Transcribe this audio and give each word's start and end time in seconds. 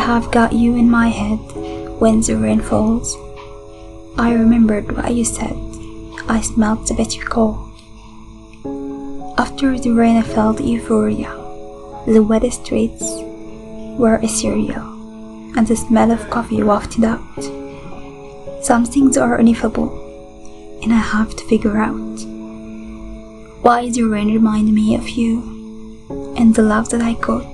have 0.00 0.30
got 0.32 0.52
you 0.52 0.76
in 0.76 0.90
my 0.90 1.08
head 1.08 1.38
when 2.00 2.20
the 2.20 2.36
rain 2.36 2.60
falls. 2.60 3.16
I 4.18 4.32
remembered 4.32 4.90
what 4.96 5.14
you 5.14 5.24
said. 5.24 5.56
I 6.28 6.40
smelled 6.40 6.86
the 6.86 6.94
bitter 6.94 7.24
cold. 7.24 7.66
After 9.38 9.78
the 9.78 9.92
rain, 9.92 10.16
I 10.16 10.22
felt 10.22 10.60
euphoria. 10.60 11.30
The 12.06 12.22
wet 12.22 12.50
streets 12.52 13.04
were 13.98 14.18
ethereal, 14.22 14.88
and 15.56 15.66
the 15.66 15.76
smell 15.76 16.10
of 16.10 16.30
coffee 16.30 16.62
wafted 16.62 17.04
out. 17.04 17.42
Some 18.62 18.84
things 18.84 19.16
are 19.16 19.38
ineffable, 19.38 19.92
and 20.82 20.92
I 20.92 20.98
have 20.98 21.36
to 21.36 21.44
figure 21.44 21.76
out 21.76 22.18
why 23.62 23.90
the 23.90 24.04
rain 24.04 24.32
reminded 24.32 24.74
me 24.74 24.94
of 24.94 25.08
you 25.10 25.58
and 26.36 26.54
the 26.54 26.62
love 26.62 26.88
that 26.90 27.02
I 27.02 27.14
got 27.14 27.44